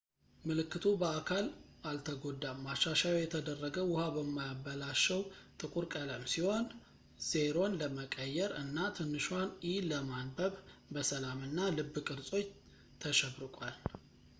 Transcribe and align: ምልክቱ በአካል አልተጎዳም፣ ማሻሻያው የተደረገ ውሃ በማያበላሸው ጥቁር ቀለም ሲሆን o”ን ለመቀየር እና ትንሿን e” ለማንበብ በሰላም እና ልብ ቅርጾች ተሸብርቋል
ምልክቱ 0.49 0.83
በአካል 1.01 1.47
አልተጎዳም፣ 1.89 2.63
ማሻሻያው 2.67 3.19
የተደረገ 3.23 3.77
ውሃ 3.91 4.05
በማያበላሸው 4.15 5.21
ጥቁር 5.63 5.85
ቀለም 5.93 6.23
ሲሆን 6.33 6.65
o”ን 7.61 7.77
ለመቀየር 7.83 8.51
እና 8.63 8.77
ትንሿን 8.99 9.49
e” 9.75 9.77
ለማንበብ 9.93 10.53
በሰላም 10.95 11.39
እና 11.49 11.59
ልብ 11.79 11.95
ቅርጾች 12.09 12.45
ተሸብርቋል 13.03 13.75